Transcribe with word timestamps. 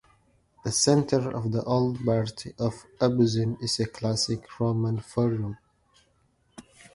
The 0.63 0.71
center 0.71 1.29
of 1.29 1.51
the 1.51 1.63
old 1.63 2.03
part 2.03 2.47
of 2.57 2.87
Opuzen 2.99 3.61
is 3.61 3.79
a 3.79 3.85
classic 3.85 4.47
Roman 4.59 4.97
Forum. 4.99 5.59